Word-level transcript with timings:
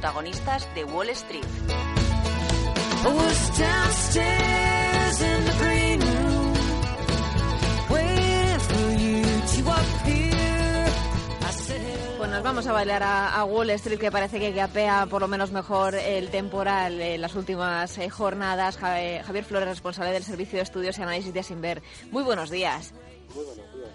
Protagonistas 0.00 0.66
de 0.74 0.84
Wall 0.84 1.10
Street. 1.10 1.44
Pues 12.16 12.30
nos 12.30 12.42
vamos 12.42 12.66
a 12.66 12.72
bailar 12.72 13.02
a, 13.02 13.44
Wall 13.44 13.68
Street, 13.70 13.98
que 13.98 14.10
parece 14.10 14.40
que 14.40 14.54
capea 14.54 15.04
por 15.04 15.20
lo 15.20 15.28
menos 15.28 15.52
mejor 15.52 15.94
el 15.94 16.30
temporal 16.30 16.98
en 16.98 17.20
las 17.20 17.34
últimas 17.34 17.98
eh, 17.98 18.08
jornadas. 18.08 18.78
Javier 18.78 19.44
Flores, 19.44 19.68
responsable 19.68 20.12
del 20.12 20.24
Servicio 20.24 20.56
de 20.56 20.62
Estudios 20.62 20.98
y 20.98 21.02
Análisis 21.02 21.34
de 21.34 21.40
Asimber. 21.40 21.82
Muy 22.10 22.22
buenos 22.22 22.48
días. 22.48 22.94
Muy 23.34 23.44
buenos 23.44 23.74
días. 23.74 23.90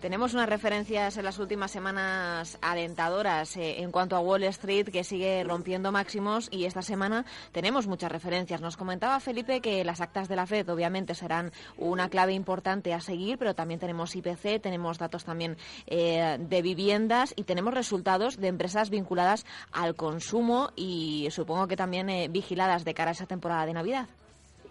Tenemos 0.00 0.32
unas 0.32 0.48
referencias 0.48 1.16
en 1.16 1.24
las 1.24 1.40
últimas 1.40 1.72
semanas 1.72 2.56
alentadoras 2.62 3.56
eh, 3.56 3.82
en 3.82 3.90
cuanto 3.90 4.14
a 4.14 4.20
Wall 4.20 4.44
Street, 4.44 4.90
que 4.90 5.02
sigue 5.02 5.42
rompiendo 5.42 5.90
máximos, 5.90 6.48
y 6.52 6.66
esta 6.66 6.82
semana 6.82 7.24
tenemos 7.50 7.88
muchas 7.88 8.12
referencias. 8.12 8.60
Nos 8.60 8.76
comentaba 8.76 9.18
Felipe 9.18 9.60
que 9.60 9.84
las 9.84 10.00
actas 10.00 10.28
de 10.28 10.36
la 10.36 10.46
Fed 10.46 10.68
obviamente 10.70 11.16
serán 11.16 11.50
una 11.76 12.08
clave 12.08 12.32
importante 12.32 12.94
a 12.94 13.00
seguir, 13.00 13.38
pero 13.38 13.54
también 13.54 13.80
tenemos 13.80 14.14
IPC, 14.14 14.62
tenemos 14.62 14.98
datos 14.98 15.24
también 15.24 15.56
eh, 15.88 16.36
de 16.38 16.62
viviendas 16.62 17.34
y 17.34 17.42
tenemos 17.42 17.74
resultados 17.74 18.36
de 18.36 18.46
empresas 18.46 18.90
vinculadas 18.90 19.46
al 19.72 19.96
consumo 19.96 20.70
y 20.76 21.26
supongo 21.32 21.66
que 21.66 21.76
también 21.76 22.08
eh, 22.08 22.28
vigiladas 22.28 22.84
de 22.84 22.94
cara 22.94 23.10
a 23.10 23.14
esa 23.14 23.26
temporada 23.26 23.66
de 23.66 23.72
Navidad. 23.72 24.06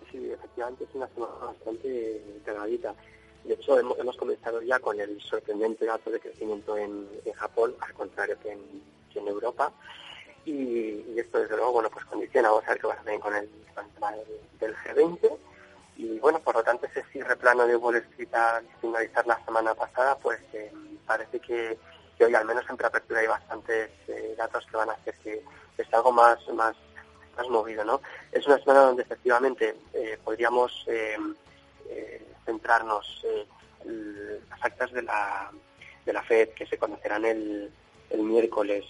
Sí, 0.09 0.31
efectivamente 0.31 0.85
es 0.85 0.95
una 0.95 1.07
semana 1.09 1.33
bastante 1.41 2.21
cargadita. 2.45 2.95
De 3.47 3.53
hecho, 3.53 3.79
hemos, 3.79 4.17
comenzado 4.17 4.61
ya 4.61 4.77
con 4.79 4.99
el 4.99 5.21
sorprendente 5.21 5.85
dato 5.85 6.11
de 6.11 6.19
crecimiento 6.19 6.77
en, 6.77 7.07
Japón, 7.33 7.73
al 7.79 7.93
contrario 7.93 8.37
que 8.41 8.51
en, 8.51 9.27
Europa. 9.27 9.71
Y, 10.45 11.17
esto, 11.17 11.39
desde 11.39 11.55
luego, 11.55 11.71
bueno, 11.73 11.89
pues 11.89 12.05
condiciona, 12.05 12.49
vamos 12.49 12.65
a 12.67 12.71
ver 12.71 12.79
qué 12.79 12.87
va 12.87 12.93
a 12.93 12.97
hacer 12.97 13.19
con 13.19 13.35
el, 13.35 13.49
tema 13.95 14.11
del, 14.59 14.75
G20. 14.75 15.37
Y 15.95 16.19
bueno, 16.19 16.39
por 16.39 16.55
lo 16.55 16.63
tanto, 16.63 16.85
ese 16.87 17.03
cierre 17.05 17.35
plano 17.37 17.65
de 17.65 17.75
Wall 17.77 17.95
Street 17.95 18.33
al 18.33 18.67
finalizar 18.81 19.25
la 19.25 19.43
semana 19.45 19.73
pasada, 19.73 20.17
pues 20.17 20.39
eh, 20.53 20.71
parece 21.05 21.39
que, 21.39 21.77
hoy, 22.19 22.35
al 22.35 22.45
menos 22.45 22.65
en 22.69 22.77
preapertura, 22.77 23.21
hay 23.21 23.27
bastantes 23.27 23.89
eh, 24.07 24.35
datos 24.37 24.65
que 24.69 24.77
van 24.77 24.89
a 24.89 24.93
hacer 24.93 25.15
que, 25.23 25.41
esté 25.77 25.95
algo 25.95 26.11
más, 26.11 26.37
más, 26.49 26.75
más 27.37 27.49
movido, 27.49 27.83
¿no? 27.85 28.01
Es 28.31 28.45
una 28.45 28.59
semana 28.59 28.81
donde 28.81 29.03
efectivamente 29.03 29.75
eh, 29.93 30.19
podríamos 30.23 30.85
centrarnos 32.47 33.25
eh, 33.25 33.45
las 34.49 34.63
actas 34.63 34.91
de 34.93 35.03
la, 35.03 35.51
de 36.05 36.13
la 36.13 36.23
FED 36.23 36.49
que 36.55 36.65
se 36.65 36.77
conocerán 36.77 37.25
el, 37.25 37.71
el 38.09 38.21
miércoles. 38.23 38.85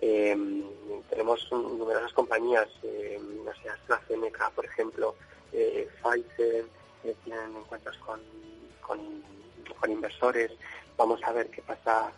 Em, 0.00 0.64
tenemos 1.08 1.46
numerosas 1.52 2.12
compañías, 2.12 2.68
eh, 2.82 3.20
no 3.44 3.52
sé, 3.54 3.68
AstraZeneca, 3.68 4.50
por 4.50 4.64
ejemplo, 4.64 5.14
eh, 5.52 5.88
Pfizer, 6.02 6.64
tienen 7.24 7.56
encuentros 7.56 7.96
con, 7.98 8.20
con, 8.80 9.24
inversores. 9.88 10.50
Vamos 10.96 11.20
a 11.22 11.30
ver 11.30 11.48
qué 11.48 11.62
pasa 11.62 12.10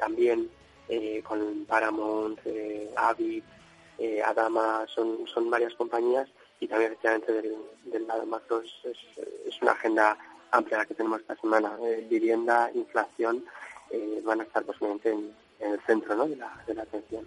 también 0.00 0.50
con 1.22 1.64
Paramount, 1.66 2.40
Avid, 2.96 3.44
Adama, 4.24 4.84
son, 4.88 5.24
son 5.32 5.48
varias 5.48 5.72
compañías 5.74 6.28
y 6.60 6.68
también 6.68 6.92
efectivamente 6.92 7.32
del, 7.32 8.06
lado 8.06 8.26
macro 8.26 8.60
es, 8.60 8.96
es, 9.46 9.62
una 9.62 9.72
agenda 9.72 10.16
amplia 10.50 10.78
la 10.78 10.86
que 10.86 10.94
tenemos 10.94 11.20
esta 11.20 11.36
semana. 11.36 11.76
Eh, 11.82 12.06
vivienda, 12.08 12.70
inflación 12.74 13.44
eh, 13.90 14.20
van 14.24 14.40
a 14.40 14.44
estar 14.44 14.62
posiblemente 14.64 15.10
en, 15.10 15.34
en 15.58 15.72
el 15.72 15.80
centro 15.80 16.14
¿no? 16.14 16.28
de, 16.28 16.36
la, 16.36 16.62
de 16.66 16.74
la 16.74 16.82
atención. 16.82 17.26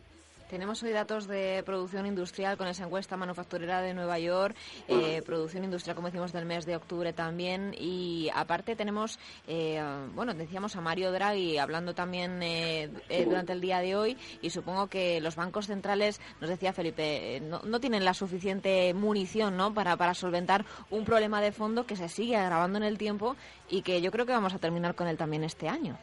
Tenemos 0.53 0.83
hoy 0.83 0.91
datos 0.91 1.25
de 1.25 1.63
producción 1.65 2.05
industrial 2.05 2.57
con 2.57 2.67
esa 2.67 2.83
encuesta 2.83 3.17
manufacturera 3.17 3.81
de 3.81 3.95
Nueva 3.95 4.19
York, 4.19 4.55
eh, 4.87 5.23
producción 5.25 5.63
industrial, 5.63 5.95
como 5.95 6.09
decimos, 6.09 6.31
del 6.31 6.45
mes 6.45 6.67
de 6.67 6.75
octubre 6.75 7.11
también. 7.11 7.73
Y 7.75 8.29
aparte 8.35 8.75
tenemos, 8.75 9.17
eh, 9.47 9.83
bueno, 10.13 10.35
decíamos 10.35 10.75
a 10.75 10.81
Mario 10.81 11.11
Draghi 11.11 11.57
hablando 11.57 11.95
también 11.95 12.43
eh, 12.43 12.87
durante 13.25 13.51
el 13.51 13.61
día 13.61 13.79
de 13.79 13.95
hoy 13.95 14.15
y 14.43 14.51
supongo 14.51 14.85
que 14.85 15.19
los 15.21 15.35
bancos 15.35 15.65
centrales, 15.65 16.21
nos 16.39 16.51
decía 16.51 16.71
Felipe, 16.71 17.41
no, 17.41 17.79
tienen 17.79 18.05
la 18.05 18.13
suficiente 18.13 18.93
munición 18.93 19.57
¿no? 19.57 19.73
para, 19.73 19.97
para 19.97 20.13
solventar 20.13 20.65
un 20.91 21.03
problema 21.03 21.41
de 21.41 21.51
fondo 21.51 21.87
que 21.87 21.95
se 21.95 22.09
sigue 22.09 22.37
agravando 22.37 22.77
en 22.77 22.83
el 22.83 22.99
tiempo 22.99 23.35
y 23.71 23.81
que 23.81 24.03
yo 24.03 24.11
creo 24.11 24.27
que 24.27 24.33
vamos 24.33 24.53
a 24.53 24.59
terminar 24.59 24.93
con 24.93 25.07
él 25.07 25.17
también 25.17 25.43
este 25.43 25.67
año. 25.67 25.97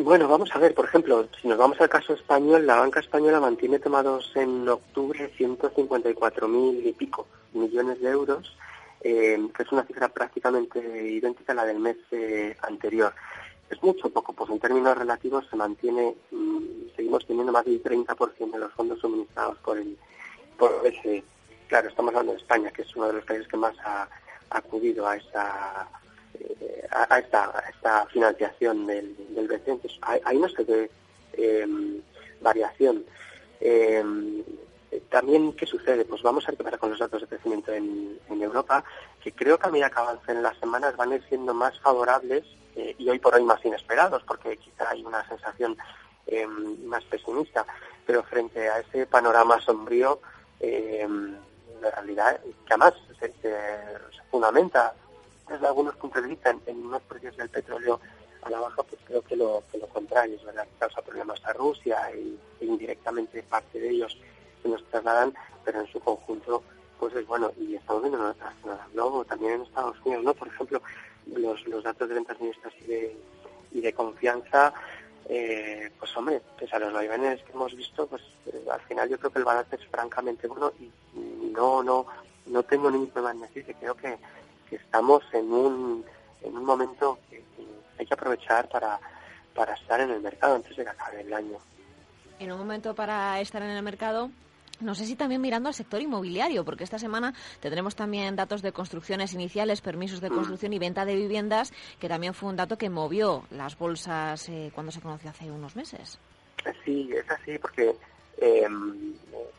Bueno, 0.00 0.28
vamos 0.28 0.54
a 0.54 0.60
ver, 0.60 0.74
por 0.74 0.84
ejemplo, 0.84 1.28
si 1.42 1.48
nos 1.48 1.58
vamos 1.58 1.80
al 1.80 1.88
caso 1.88 2.14
español, 2.14 2.64
la 2.64 2.76
banca 2.76 3.00
española 3.00 3.40
mantiene 3.40 3.80
tomados 3.80 4.30
en 4.36 4.68
octubre 4.68 5.28
154.000 5.36 6.86
y 6.86 6.92
pico 6.92 7.26
millones 7.52 8.00
de 8.00 8.08
euros, 8.08 8.56
eh, 9.00 9.48
que 9.52 9.62
es 9.64 9.72
una 9.72 9.82
cifra 9.82 10.08
prácticamente 10.08 10.78
idéntica 10.78 11.50
a 11.50 11.56
la 11.56 11.64
del 11.64 11.80
mes 11.80 11.96
eh, 12.12 12.56
anterior. 12.62 13.12
Es 13.68 13.82
mucho 13.82 14.08
poco, 14.10 14.32
pues 14.32 14.48
en 14.50 14.60
términos 14.60 14.96
relativos 14.96 15.44
se 15.50 15.56
mantiene, 15.56 16.14
mm, 16.30 16.94
seguimos 16.94 17.26
teniendo 17.26 17.50
más 17.50 17.64
del 17.64 17.82
30% 17.82 18.52
de 18.52 18.58
los 18.60 18.72
fondos 18.74 19.00
suministrados 19.00 19.58
por 19.58 19.78
el, 19.78 19.98
por 20.56 20.80
ese, 20.84 21.24
claro, 21.66 21.88
estamos 21.88 22.10
hablando 22.10 22.34
de 22.34 22.38
España, 22.38 22.70
que 22.70 22.82
es 22.82 22.94
uno 22.94 23.08
de 23.08 23.14
los 23.14 23.24
países 23.24 23.48
que 23.48 23.56
más 23.56 23.74
ha 23.84 24.08
acudido 24.50 25.08
a 25.08 25.16
esa 25.16 25.88
a, 26.90 27.18
esta, 27.18 27.64
esta 27.74 28.06
financiación 28.06 28.86
del, 28.86 29.14
del 29.34 29.48
BCE. 29.48 29.72
Entonces, 29.72 29.98
ahí, 30.02 30.38
no 30.38 30.48
se 30.48 30.64
ve 30.64 30.90
em, 31.34 32.00
variación. 32.40 33.04
Em, 33.60 34.42
también, 35.10 35.52
¿qué 35.52 35.66
sucede? 35.66 36.04
Pues 36.04 36.22
vamos 36.22 36.48
a 36.48 36.52
ver 36.52 36.78
con 36.78 36.90
los 36.90 36.98
datos 36.98 37.20
de 37.20 37.26
crecimiento 37.26 37.72
en, 37.72 38.18
Europa, 38.40 38.82
que 39.22 39.32
creo 39.32 39.58
que 39.58 39.66
a 39.66 39.70
medida 39.70 39.90
que 39.90 39.98
avancen 39.98 40.36
en 40.38 40.42
las 40.42 40.56
semanas 40.58 40.96
van 40.96 41.12
a 41.12 41.16
ir 41.16 41.24
siendo 41.28 41.52
más 41.52 41.78
favorables 41.80 42.44
eh, 42.76 42.94
y 42.96 43.08
hoy 43.10 43.18
por 43.18 43.34
hoy 43.34 43.42
más 43.42 43.62
inesperados, 43.62 44.22
porque 44.22 44.56
quizá 44.56 44.88
hay 44.88 45.04
una 45.04 45.26
sensación 45.28 45.76
em, 46.26 46.86
más 46.86 47.04
pesimista, 47.04 47.66
pero 48.06 48.22
frente 48.22 48.70
a 48.70 48.78
ese 48.78 49.06
panorama 49.06 49.60
sombrío, 49.60 50.20
eh, 50.60 51.06
la 51.82 51.90
realidad 51.90 52.40
que 52.64 52.72
además 52.72 52.94
se 53.20 53.32
fundamenta 54.30 54.94
desde 55.48 55.66
algunos 55.66 55.96
puntos 55.96 56.22
de 56.22 56.28
vista. 56.28 56.54
En, 56.66 56.86
unos 56.86 57.02
precios 57.02 57.36
del 57.36 57.48
petróleo 57.48 58.00
a 58.42 58.50
la 58.50 58.60
baja, 58.60 58.82
pues 58.82 59.00
creo 59.04 59.22
que 59.22 59.36
lo, 59.36 59.62
que 59.70 59.78
lo 59.78 59.86
contrario, 59.88 60.36
es 60.36 60.44
verdad, 60.44 60.66
causa 60.78 61.02
problemas 61.02 61.44
a 61.44 61.52
Rusia 61.52 61.98
y, 62.14 62.38
e 62.60 62.66
indirectamente 62.66 63.42
parte 63.42 63.80
de 63.80 63.90
ellos 63.90 64.16
se 64.62 64.68
nos 64.68 64.84
trasladan, 64.84 65.34
pero 65.64 65.80
en 65.80 65.86
su 65.88 66.00
conjunto, 66.00 66.62
pues 66.98 67.14
es 67.14 67.26
bueno, 67.26 67.50
y 67.58 67.74
estamos 67.74 68.02
viendo 68.02 68.18
en 68.18 68.30
otras 68.30 68.54
luego 68.94 69.24
también 69.24 69.54
en 69.54 69.62
Estados 69.62 69.96
Unidos, 70.04 70.24
¿no? 70.24 70.34
Por 70.34 70.48
ejemplo, 70.48 70.82
los, 71.26 71.66
los 71.66 71.84
datos 71.84 72.08
de 72.08 72.14
ventas 72.14 72.40
mixtas 72.40 72.72
y 72.80 72.84
de, 72.84 73.16
y 73.72 73.80
de 73.80 73.92
confianza, 73.92 74.72
eh, 75.28 75.90
pues 75.98 76.16
hombre, 76.16 76.40
pese 76.58 76.74
a 76.74 76.78
los 76.78 76.92
vaivenes 76.92 77.42
que 77.42 77.52
hemos 77.52 77.74
visto, 77.76 78.06
pues 78.06 78.22
eh, 78.46 78.64
al 78.70 78.80
final 78.82 79.08
yo 79.08 79.18
creo 79.18 79.30
que 79.30 79.38
el 79.38 79.44
balance 79.44 79.76
es 79.76 79.86
francamente 79.86 80.46
bueno 80.46 80.72
y 80.80 80.90
no, 81.52 81.82
no, 81.82 82.06
no 82.46 82.62
tengo 82.62 82.90
ningún 82.90 83.10
problema 83.10 83.34
en 83.34 83.40
decir 83.42 83.64
que 83.64 83.74
creo 83.74 83.94
que 83.94 84.16
que 84.68 84.76
estamos 84.76 85.22
en 85.32 85.52
un, 85.52 86.04
en 86.42 86.56
un 86.56 86.64
momento 86.64 87.18
que, 87.30 87.42
hay 87.98 88.06
que 88.06 88.14
aprovechar 88.14 88.68
para, 88.68 88.98
para 89.54 89.74
estar 89.74 90.00
en 90.00 90.10
el 90.10 90.20
mercado 90.20 90.56
antes 90.56 90.76
de 90.76 90.84
que 90.84 90.90
acabe 90.90 91.20
el 91.20 91.32
año. 91.32 91.58
En 92.38 92.52
un 92.52 92.58
momento 92.58 92.94
para 92.94 93.40
estar 93.40 93.60
en 93.62 93.70
el 93.70 93.82
mercado, 93.82 94.30
no 94.80 94.94
sé 94.94 95.06
si 95.06 95.16
también 95.16 95.40
mirando 95.40 95.68
al 95.68 95.74
sector 95.74 96.00
inmobiliario, 96.00 96.64
porque 96.64 96.84
esta 96.84 96.98
semana 96.98 97.34
tendremos 97.60 97.96
también 97.96 98.36
datos 98.36 98.62
de 98.62 98.72
construcciones 98.72 99.32
iniciales, 99.34 99.80
permisos 99.80 100.20
de 100.20 100.30
mm. 100.30 100.34
construcción 100.34 100.72
y 100.72 100.78
venta 100.78 101.04
de 101.04 101.16
viviendas, 101.16 101.72
que 101.98 102.08
también 102.08 102.34
fue 102.34 102.50
un 102.50 102.56
dato 102.56 102.78
que 102.78 102.88
movió 102.88 103.44
las 103.50 103.76
bolsas 103.76 104.48
eh, 104.48 104.70
cuando 104.72 104.92
se 104.92 105.00
conoció 105.00 105.30
hace 105.30 105.50
unos 105.50 105.74
meses. 105.74 106.18
Sí, 106.84 107.10
es 107.12 107.28
así, 107.30 107.58
porque 107.58 107.94
em, 108.40 109.14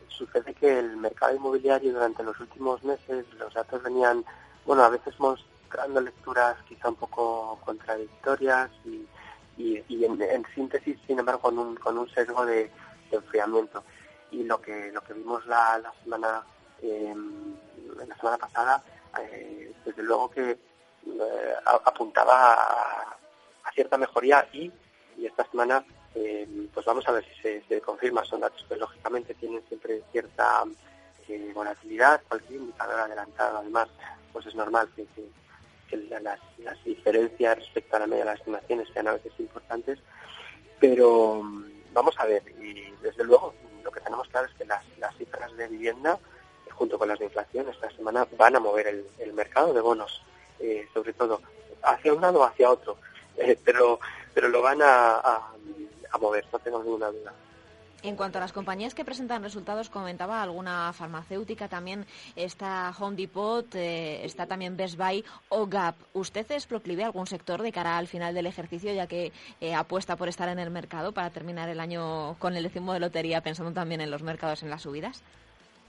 sucede 0.08 0.54
que 0.54 0.78
el 0.78 0.96
mercado 0.96 1.34
inmobiliario 1.34 1.92
durante 1.92 2.22
los 2.22 2.38
últimos 2.40 2.82
meses 2.84 3.26
los 3.38 3.52
datos 3.52 3.82
venían 3.82 4.24
bueno, 4.70 4.84
a 4.84 4.88
veces 4.88 5.18
mostrando 5.18 6.00
lecturas 6.00 6.56
quizá 6.68 6.90
un 6.90 6.94
poco 6.94 7.58
contradictorias 7.64 8.70
y, 8.84 9.04
y, 9.58 10.04
en, 10.04 10.46
síntesis, 10.54 10.96
sin 11.08 11.18
embargo, 11.18 11.40
con 11.40 11.58
un, 11.58 11.74
con 11.74 11.98
un 11.98 12.08
sesgo 12.10 12.46
de, 12.46 12.70
enfriamiento. 13.10 13.82
Y 14.30 14.44
lo 14.44 14.60
que, 14.60 14.92
lo 14.92 15.00
que 15.00 15.14
vimos 15.14 15.44
la, 15.46 15.76
la 15.78 15.92
semana, 16.04 16.44
la 16.80 18.16
semana 18.16 18.38
pasada, 18.38 18.80
desde 19.84 20.04
luego 20.04 20.30
que 20.30 20.56
apuntaba 21.64 22.54
a, 22.54 23.72
cierta 23.74 23.98
mejoría 23.98 24.48
y, 24.52 24.70
y 25.16 25.26
esta 25.26 25.50
semana 25.50 25.84
pues 26.72 26.86
vamos 26.86 27.08
a 27.08 27.10
ver 27.10 27.24
si 27.24 27.60
se, 27.68 27.80
confirma. 27.80 28.24
Son 28.24 28.38
datos 28.38 28.64
que 28.68 28.76
lógicamente 28.76 29.34
tienen 29.34 29.64
siempre 29.66 30.04
cierta 30.12 30.62
volatilidad, 31.54 32.22
cualquier 32.28 32.60
indicador 32.60 33.00
adelantado 33.00 33.58
además, 33.58 33.88
pues 34.32 34.46
es 34.46 34.54
normal 34.54 34.88
que, 34.96 35.06
las, 36.20 36.84
diferencias 36.84 37.58
respecto 37.58 37.96
a 37.96 38.00
la 38.00 38.06
media 38.06 38.24
de 38.24 38.30
las 38.30 38.38
estimaciones 38.38 38.88
sean 38.92 39.08
a 39.08 39.12
veces 39.12 39.32
importantes, 39.38 39.98
pero 40.78 41.42
mm, 41.42 41.64
vamos 41.92 42.14
a 42.18 42.26
ver, 42.26 42.42
y 42.60 42.90
desde 43.02 43.24
luego 43.24 43.54
lo 43.82 43.90
que 43.90 44.00
tenemos 44.00 44.28
claro 44.28 44.46
es 44.46 44.54
que 44.54 44.64
las, 44.64 44.84
cifras 45.16 45.56
de 45.56 45.68
vivienda, 45.68 46.18
junto 46.72 46.98
con 46.98 47.08
las 47.08 47.18
de 47.18 47.26
inflación, 47.26 47.68
esta 47.68 47.90
semana 47.90 48.26
van 48.36 48.56
a 48.56 48.60
mover 48.60 49.04
el, 49.18 49.32
mercado 49.32 49.72
de 49.72 49.80
bonos, 49.80 50.22
eh, 50.58 50.86
sobre 50.92 51.12
todo 51.12 51.40
hacia 51.82 52.12
un 52.12 52.20
lado 52.20 52.40
o 52.40 52.44
hacia 52.44 52.70
otro, 52.70 52.98
eh, 53.36 53.58
pero, 53.64 53.98
pero 54.34 54.48
lo 54.48 54.62
van 54.62 54.80
a 54.82 55.52
mover, 56.20 56.44
no 56.52 56.58
tengo 56.58 56.82
ninguna 56.82 57.10
duda. 57.10 57.32
En 58.02 58.16
cuanto 58.16 58.38
a 58.38 58.40
las 58.40 58.52
compañías 58.52 58.94
que 58.94 59.04
presentan 59.04 59.42
resultados, 59.42 59.90
comentaba 59.90 60.42
alguna 60.42 60.92
farmacéutica, 60.94 61.68
también 61.68 62.06
está 62.34 62.94
Home 62.98 63.16
Depot, 63.16 63.66
eh, 63.74 64.24
está 64.24 64.46
también 64.46 64.76
Best 64.76 64.96
Buy 64.96 65.22
o 65.50 65.66
Gap. 65.66 65.96
¿Usted 66.14 66.50
es 66.52 66.66
proclive 66.66 67.02
a 67.02 67.06
algún 67.06 67.26
sector 67.26 67.60
de 67.60 67.72
cara 67.72 67.98
al 67.98 68.06
final 68.06 68.34
del 68.34 68.46
ejercicio, 68.46 68.92
ya 68.94 69.06
que 69.06 69.32
eh, 69.60 69.74
apuesta 69.74 70.16
por 70.16 70.28
estar 70.28 70.48
en 70.48 70.58
el 70.58 70.70
mercado 70.70 71.12
para 71.12 71.28
terminar 71.30 71.68
el 71.68 71.78
año 71.78 72.36
con 72.38 72.56
el 72.56 72.62
décimo 72.62 72.94
de 72.94 73.00
lotería, 73.00 73.42
pensando 73.42 73.72
también 73.72 74.00
en 74.00 74.10
los 74.10 74.22
mercados, 74.22 74.62
en 74.62 74.70
las 74.70 74.82
subidas? 74.82 75.22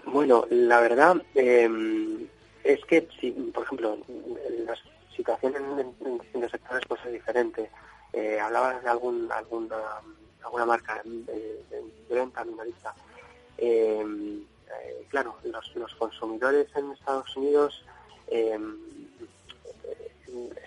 Bueno, 0.06 0.46
la 0.50 0.82
verdad 0.82 1.22
em, 1.36 2.28
es 2.64 2.84
que, 2.86 3.08
si, 3.22 3.32
por 3.32 3.64
ejemplo, 3.64 3.98
la 4.66 4.76
situación 5.16 5.56
en, 5.56 6.20
distintos 6.20 6.52
sectores 6.52 6.84
pues 6.88 7.00
es 7.06 7.14
diferente. 7.14 7.70
Eh, 8.12 8.38
hablabas 8.38 8.84
de 8.84 8.90
algún, 8.90 9.32
alguna 9.32 9.78
alguna 10.44 10.66
marca 10.66 11.02
de, 11.04 11.64
venta 12.10 12.44
minorista. 12.44 12.94
Eh, 13.58 14.04
eh, 14.04 15.06
claro, 15.10 15.36
los, 15.44 15.96
consumidores 15.96 16.68
en 16.76 16.92
Estados 16.92 17.36
Unidos 17.36 17.84
eh, 18.28 18.60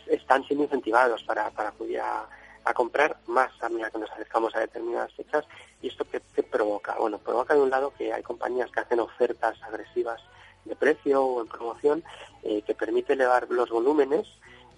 están 0.07 0.45
siendo 0.45 0.65
incentivados 0.65 1.23
para, 1.25 1.51
para 1.51 1.71
acudir 1.71 2.01
a, 2.01 2.29
comprar 2.75 3.19
más 3.27 3.51
a 3.63 3.69
medida 3.69 3.91
que 3.91 3.99
nos 3.99 4.11
acercamos 4.11 4.55
a 4.57 4.61
determinadas 4.61 5.13
fechas. 5.13 5.45
¿Y 5.83 5.89
esto 5.89 6.07
qué, 6.11 6.43
provoca? 6.43 6.97
Bueno, 6.99 7.19
provoca 7.19 7.55
de 7.55 7.61
un 7.61 7.71
lado 7.71 7.93
que 7.97 8.13
hay 8.13 8.23
compañías 8.23 8.71
que 8.71 8.81
hacen 8.81 9.01
ofertas 9.01 9.63
agresivas 9.63 10.21
de 10.65 10.75
precio 10.75 11.23
o 11.23 11.43
en 11.43 11.49
promoción 11.49 12.03
que 12.43 12.75
permite 12.75 13.13
elevar 13.13 13.47
los 13.51 13.69
volúmenes, 13.69 14.27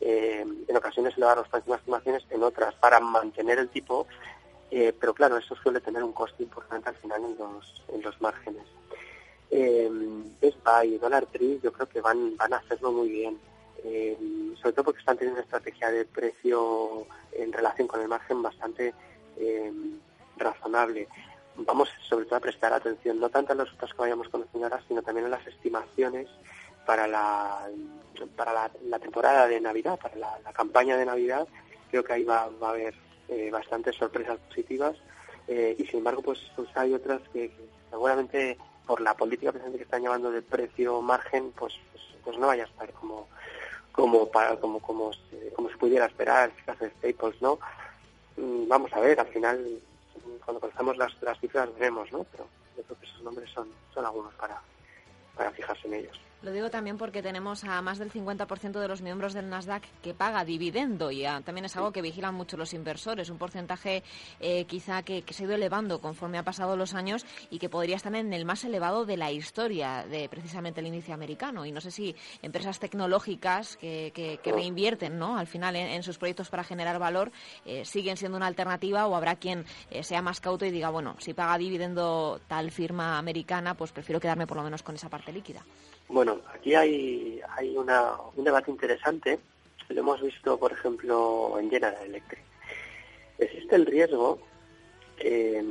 en 0.00 0.76
ocasiones 0.76 1.16
elevar 1.16 1.38
las 1.38 1.48
próximas 1.48 1.78
estimaciones, 1.78 2.25
en 2.31 2.43
otras 2.43 2.75
para 2.75 2.98
mantener 2.98 3.58
el 3.60 3.69
tipo 3.69 4.08
eh, 4.70 4.94
pero 4.98 5.14
claro, 5.14 5.36
eso 5.36 5.54
suele 5.56 5.80
tener 5.80 6.02
un 6.02 6.12
coste 6.12 6.42
importante 6.42 6.88
al 6.88 6.96
final 6.96 7.24
en 7.24 7.36
los, 7.38 7.84
en 7.88 8.02
los 8.02 8.20
márgenes. 8.20 8.66
Eh, 9.50 9.88
Best 10.40 10.58
Buy 10.64 10.94
y 10.94 10.98
Dollar 10.98 11.26
Tree 11.26 11.60
yo 11.62 11.72
creo 11.72 11.88
que 11.88 12.00
van, 12.00 12.36
van 12.36 12.52
a 12.52 12.56
hacerlo 12.56 12.90
muy 12.92 13.08
bien, 13.08 13.38
eh, 13.84 14.16
sobre 14.60 14.72
todo 14.72 14.86
porque 14.86 15.00
están 15.00 15.16
teniendo 15.16 15.38
una 15.38 15.44
estrategia 15.44 15.90
de 15.90 16.04
precio 16.04 17.06
en 17.32 17.52
relación 17.52 17.86
con 17.86 18.00
el 18.00 18.08
margen 18.08 18.42
bastante 18.42 18.92
eh, 19.36 19.72
razonable. 20.36 21.08
Vamos 21.58 21.88
sobre 22.08 22.26
todo 22.26 22.36
a 22.36 22.40
prestar 22.40 22.72
atención 22.72 23.20
no 23.20 23.28
tanto 23.28 23.52
a 23.52 23.54
los 23.54 23.66
resultados 23.66 23.94
que 23.94 24.00
vayamos 24.00 24.28
conociendo 24.28 24.66
ahora, 24.66 24.82
sino 24.88 25.02
también 25.02 25.26
a 25.26 25.30
las 25.30 25.46
estimaciones 25.46 26.28
para 26.84 27.06
la, 27.06 27.69
para 28.36 28.70
la, 28.84 28.98
temporada 28.98 29.46
de 29.46 29.60
Navidad, 29.60 29.98
para 29.98 30.16
la, 30.16 30.52
campaña 30.52 30.96
de 30.96 31.06
Navidad. 31.06 31.46
Creo 31.90 32.04
que 32.04 32.12
ahí 32.12 32.24
va, 32.24 32.48
va 32.62 32.69
a 32.69 32.70
haber 32.70 32.94
eh, 33.28 33.50
bastantes 33.50 33.96
sorpresas 33.96 34.38
positivas 34.49 34.96
eh, 35.49 35.76
y 35.78 35.87
sin 35.87 35.99
embargo 35.99 36.23
pues, 36.23 36.40
pues 36.55 36.69
hay 36.76 36.94
otras 36.94 37.20
que, 37.32 37.50
seguramente 37.90 38.58
por 38.87 39.00
la 39.00 39.14
política 39.14 39.52
presente 39.52 39.78
que 39.78 39.84
están 39.84 40.02
llevando 40.02 40.31
de 40.31 40.43
precio 40.43 41.00
margen 41.02 41.52
pues, 41.52 41.75
pues, 41.93 42.05
pues 42.25 42.38
no 42.38 42.46
vaya 42.46 42.64
a 42.64 42.67
estar 42.67 42.93
como 42.93 43.28
como 43.93 44.28
para 44.31 44.56
como 44.56 44.81
como 44.81 45.12
se, 45.12 45.52
como 45.55 45.70
se 45.70 45.76
pudiera 45.76 46.06
esperar 46.06 46.52
de 46.67 46.90
Staples 46.90 47.40
no 47.40 47.58
mm, 48.37 48.69
vamos 48.69 48.93
a 48.93 49.00
ver 49.00 49.19
al 49.19 49.29
final 49.29 49.67
cuando 50.44 50.61
conozcamos 50.61 50.96
las, 50.96 51.20
las 51.22 51.38
cifras 51.40 51.72
veremos 51.75 52.11
no 52.12 52.25
pero 52.25 52.46
yo 52.76 52.82
creo 52.82 52.99
que 52.99 53.06
esos 53.06 53.22
nombres 53.22 53.50
son 53.50 53.69
son 53.93 54.05
algunos 54.05 54.34
para 54.34 54.61
para 55.37 55.50
fijarse 55.50 55.88
en 55.88 55.94
ellos 55.94 56.20
lo 56.46 56.52
digo 56.52 56.70
también 56.70 56.96
porque 56.96 57.22
tenemos 57.22 57.64
a 57.64 57.82
más 57.82 57.98
del 57.98 58.12
50% 58.12 58.78
de 58.78 58.87
los 58.87 59.02
miembros 59.02 59.34
del 59.34 59.48
Nasdaq 59.48 59.82
que 60.00 60.14
paga 60.14 60.44
dividendo 60.44 61.10
y 61.10 61.25
también 61.44 61.64
es 61.64 61.76
algo 61.76 61.90
que 61.90 62.00
vigilan 62.00 62.37
mucho 62.37 62.56
los 62.56 62.72
inversores, 62.72 63.31
un 63.31 63.37
porcentaje 63.37 64.04
eh, 64.38 64.64
quizá 64.64 65.02
que, 65.02 65.25
se 65.28 65.43
ha 65.43 65.46
ido 65.46 65.56
elevando 65.56 66.00
conforme 66.00 66.38
ha 66.38 66.44
pasado 66.44 66.76
los 66.76 66.94
años 66.94 67.26
y 67.50 67.58
que 67.58 67.69
podría 67.69 67.96
estar 67.96 68.14
en 68.14 68.32
el 68.32 68.44
más 68.44 68.62
elevado 68.62 69.04
de 69.04 69.16
la 69.16 69.32
historia 69.32 70.06
de 70.08 70.28
precisamente 70.28 70.81
el 70.81 70.87
índice 70.87 71.12
americano. 71.12 71.66
Y 71.66 71.72
no 71.72 71.81
sé 71.81 71.90
si 71.90 72.14
empresas 72.43 72.78
tecnológicas 72.78 73.76
que, 73.76 74.38
reinvierten 74.44 75.19
¿no? 75.19 75.37
al 75.37 75.48
final 75.48 75.75
en, 75.75 76.02
sus 76.04 76.16
proyectos 76.16 76.48
para 76.48 76.62
generar 76.62 77.00
valor 77.00 77.32
eh, 77.64 77.84
siguen 77.84 78.16
siendo 78.16 78.37
una 78.37 78.46
alternativa 78.46 79.08
o 79.08 79.16
habrá 79.16 79.34
quien 79.34 79.64
eh, 79.90 80.04
sea 80.04 80.22
más 80.22 80.40
cauto 80.40 80.64
y 80.64 80.70
diga, 80.70 80.90
bueno, 80.90 81.16
si 81.19 81.34
paga 81.34 81.58
dividendo 81.58 82.40
tal 82.46 82.70
firma 82.70 83.19
americana, 83.19 83.75
pues 83.75 83.90
prefiero 83.90 84.20
quedarme 84.20 84.46
por 84.46 84.56
lo 84.56 84.62
menos 84.62 84.84
con 84.84 84.94
esa 84.94 85.08
parte 85.08 85.32
líquida. 85.32 85.64
Bueno, 86.08 86.41
aquí 86.55 86.75
hay, 86.75 87.41
hay 87.56 87.76
una, 87.76 88.12
un 88.37 88.44
debate 88.44 88.70
interesante. 88.70 89.38
Lo 89.88 90.00
hemos 90.00 90.23
visto, 90.23 90.58
por 90.58 90.73
ejemplo, 90.73 91.58
en 91.58 91.70
General 91.70 91.97
Electric. 92.05 92.43
Existe 93.38 93.76
el 93.76 93.87
riesgo, 93.87 94.38
eh, 95.19 95.64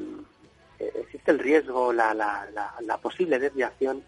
existe 0.79 1.31
el 1.31 1.39
riesgo, 1.39 1.93
la, 1.93 2.13
la, 2.13 2.47
la, 2.81 2.97
posible 2.97 3.39
desviación 3.39 4.03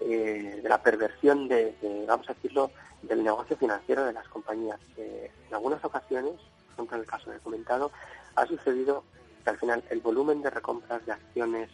eh, 0.00 0.60
de 0.62 0.68
la 0.68 0.82
perversión 0.82 1.48
de, 1.48 1.74
vamos 2.06 2.28
a 2.28 2.34
decirlo, 2.34 2.70
del 3.02 3.24
negocio 3.24 3.56
financiero 3.56 4.04
de 4.04 4.12
las 4.12 4.28
compañías. 4.28 4.78
Eh, 4.96 5.30
en 5.48 5.54
algunas 5.54 5.84
ocasiones, 5.84 6.34
por 6.34 6.72
ejemplo 6.74 6.96
en 6.96 7.02
el 7.02 7.08
caso 7.08 7.30
que 7.30 7.38
comentado, 7.38 7.90
ha 8.36 8.46
sucedido 8.46 9.02
que 9.42 9.50
al 9.50 9.58
final 9.58 9.82
el 9.90 10.00
volumen 10.00 10.42
de 10.42 10.50
recompras 10.50 11.04
de 11.06 11.12
acciones 11.12 11.70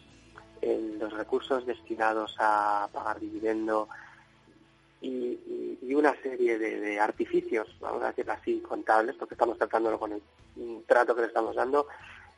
los 0.61 1.13
recursos 1.13 1.65
destinados 1.65 2.35
a 2.39 2.89
pagar 2.91 3.19
dividendo 3.19 3.87
y, 5.01 5.39
una 5.93 6.15
serie 6.21 6.59
de, 6.59 6.99
artificios, 6.99 7.67
vamos 7.79 8.03
a 8.03 8.07
decirlo 8.07 8.33
así, 8.33 8.59
contables, 8.59 9.15
porque 9.15 9.33
estamos 9.33 9.57
tratándolo 9.57 9.97
con 9.99 10.11
el 10.13 10.21
trato 10.85 11.15
que 11.15 11.21
le 11.21 11.27
estamos 11.27 11.55
dando, 11.55 11.87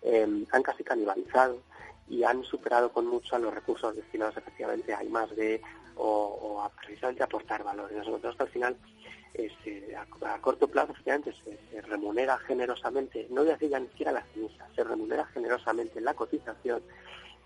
em, 0.02 0.46
han 0.52 0.64
casi 0.64 0.84
canibalizado 0.84 1.62
y 2.08 2.24
han 2.24 2.44
superado 2.44 2.92
con 2.92 3.06
mucho 3.06 3.36
a 3.36 3.40
los 3.40 3.54
recursos 3.54 3.96
destinados 3.96 4.38
efectivamente 4.38 4.94
a 4.94 5.04
más 5.10 5.36
de 5.36 5.62
o, 5.96 6.62
a 6.64 6.70
precisamente 6.70 7.24
aportar 7.24 7.64
valor. 7.64 7.92
Nosotros 7.92 8.36
al 8.40 8.48
final 8.48 8.78
este, 9.34 9.96
a, 9.96 10.38
corto 10.40 10.68
plazo 10.68 10.94
efectivamente 10.94 11.34
se, 11.44 11.82
remunera 11.82 12.38
generosamente, 12.40 13.28
no 13.30 13.42
voy 13.42 13.52
a 13.52 13.58
decir 13.58 13.80
ni 13.80 13.88
siquiera 13.88 14.12
la 14.12 14.26
ceniza, 14.34 14.68
se 14.76 14.84
remunera 14.84 15.26
generosamente 15.28 16.02
la 16.02 16.14
cotización 16.14 16.82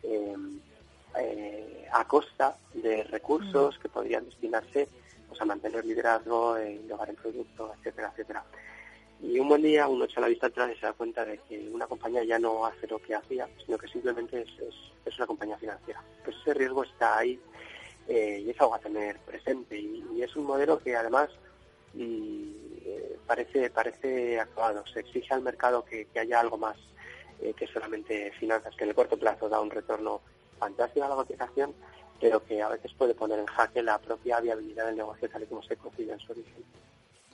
eh, 0.03 0.35
eh, 1.19 1.87
a 1.91 2.05
costa 2.07 2.57
de 2.73 3.03
recursos 3.03 3.77
que 3.79 3.89
podrían 3.89 4.25
destinarse 4.25 4.87
pues, 5.27 5.39
a 5.41 5.45
mantener 5.45 5.85
liderazgo, 5.85 6.59
innovar 6.61 7.09
en 7.09 7.15
producto, 7.15 7.73
etcétera, 7.77 8.09
etcétera. 8.11 8.43
Y 9.21 9.39
un 9.39 9.47
buen 9.47 9.61
día 9.61 9.87
uno 9.87 10.05
echa 10.05 10.19
la 10.19 10.27
vista 10.27 10.47
atrás 10.47 10.71
y 10.75 10.79
se 10.79 10.85
da 10.85 10.93
cuenta 10.93 11.23
de 11.23 11.37
que 11.47 11.69
una 11.69 11.87
compañía 11.87 12.23
ya 12.23 12.39
no 12.39 12.65
hace 12.65 12.87
lo 12.87 12.99
que 12.99 13.15
hacía, 13.15 13.47
sino 13.65 13.77
que 13.77 13.87
simplemente 13.87 14.41
es, 14.41 14.49
es, 15.05 15.17
una 15.17 15.27
compañía 15.27 15.57
financiera. 15.57 16.03
Pues 16.25 16.35
ese 16.41 16.53
riesgo 16.53 16.83
está 16.83 17.19
ahí 17.19 17.39
eh, 18.07 18.43
y 18.45 18.49
es 18.49 18.59
algo 18.59 18.75
a 18.75 18.79
tener 18.79 19.17
presente. 19.19 19.79
Y, 19.79 20.21
es 20.21 20.35
un 20.35 20.45
modelo 20.45 20.79
que 20.79 20.95
además 20.95 21.29
mm, 21.93 22.43
eh, 22.85 23.17
parece, 23.25 23.69
parece 23.69 24.39
acabado. 24.39 24.83
Se 24.87 24.99
exige 24.99 25.33
al 25.33 25.41
mercado 25.41 25.85
que, 25.85 26.05
que 26.05 26.19
haya 26.19 26.39
algo 26.39 26.57
más 26.57 26.77
que 27.51 27.67
solamente 27.67 28.31
finanzas, 28.39 28.73
que 28.75 28.85
en 28.85 28.91
el 28.91 28.95
corto 28.95 29.17
plazo 29.17 29.49
da 29.49 29.59
un 29.59 29.69
retorno 29.69 30.21
fantástico 30.57 31.05
a 31.05 31.09
la 31.09 31.15
cotización, 31.15 31.73
pero 32.21 32.41
que 32.45 32.61
a 32.61 32.69
veces 32.69 32.93
puede 32.93 33.13
poner 33.13 33.39
en 33.39 33.45
jaque 33.47 33.83
la 33.83 33.99
propia 33.99 34.39
viabilidad 34.39 34.85
del 34.85 34.95
negocio 34.95 35.29
tal 35.29 35.43
y 35.43 35.47
como 35.47 35.61
se 35.63 35.75
concibe 35.75 36.13
en 36.13 36.19
su 36.19 36.31
origen. 36.31 36.63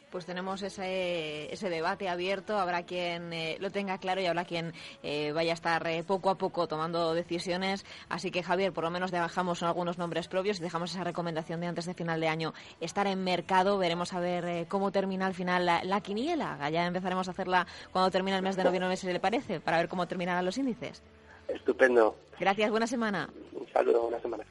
Pues 0.10 0.26
tenemos 0.26 0.62
ese, 0.62 1.52
ese 1.54 1.70
debate 1.70 2.10
abierto. 2.10 2.58
Habrá 2.58 2.84
quien 2.84 3.32
eh, 3.34 3.58
lo 3.60 3.72
tenga 3.72 3.98
claro 3.98 4.22
y 4.22 4.26
habrá 4.26 4.46
quien 4.46 4.74
eh, 5.04 5.32
vaya 5.34 5.52
a 5.52 5.54
estar 5.54 5.86
eh, 5.88 6.04
poco 6.04 6.30
a 6.30 6.36
poco 6.36 6.68
tomando 6.68 7.14
decisiones. 7.14 7.86
Así 8.10 8.32
que, 8.32 8.44
Javier, 8.44 8.74
por 8.74 8.84
lo 8.84 8.92
menos 8.92 9.12
dejamos 9.12 9.64
algunos 9.64 9.98
nombres 9.98 10.28
propios 10.28 10.60
y 10.60 10.64
dejamos 10.64 10.92
esa 10.92 11.04
recomendación 11.04 11.62
de 11.62 11.68
antes 11.68 11.86
de 11.86 11.94
final 11.94 12.20
de 12.20 12.28
año 12.28 12.54
estar 12.80 13.08
en 13.08 13.24
mercado. 13.24 13.78
Veremos 13.78 14.14
a 14.14 14.20
ver 14.20 14.68
cómo 14.68 14.92
termina 14.92 15.26
al 15.26 15.34
final 15.34 15.66
la, 15.66 16.02
quiniela. 16.02 16.70
Ya 16.70 16.86
empezaremos 16.86 17.28
a 17.28 17.32
hacerla 17.32 17.68
cuando 17.92 18.12
termine 18.12 18.38
el 18.38 18.44
mes 18.44 18.56
de 18.56 18.64
noviembre, 18.64 18.96
si 18.98 19.08
le 19.08 19.20
parece, 19.20 19.60
para 19.60 19.78
ver 19.78 19.90
cómo 19.90 20.08
terminarán 20.08 20.46
los 20.46 20.58
índices. 20.58 21.04
Estupendo. 21.48 22.16
Gracias, 22.40 22.70
buena 22.70 22.88
semana. 22.88 23.30
Un 23.54 23.68
saludo, 23.72 24.04
buena 24.04 24.20
semana. 24.20 24.46